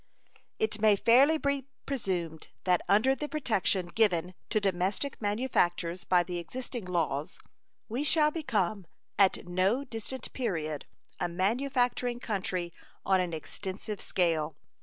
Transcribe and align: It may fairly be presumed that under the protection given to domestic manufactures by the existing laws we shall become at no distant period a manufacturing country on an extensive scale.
It 0.57 0.81
may 0.81 0.95
fairly 0.95 1.37
be 1.37 1.67
presumed 1.85 2.47
that 2.63 2.81
under 2.89 3.13
the 3.13 3.29
protection 3.29 3.85
given 3.85 4.33
to 4.49 4.59
domestic 4.59 5.21
manufactures 5.21 6.05
by 6.05 6.23
the 6.23 6.39
existing 6.39 6.85
laws 6.85 7.37
we 7.87 8.03
shall 8.03 8.31
become 8.31 8.87
at 9.19 9.45
no 9.47 9.83
distant 9.83 10.33
period 10.33 10.87
a 11.19 11.29
manufacturing 11.29 12.19
country 12.19 12.73
on 13.05 13.21
an 13.21 13.31
extensive 13.31 14.01
scale. 14.01 14.55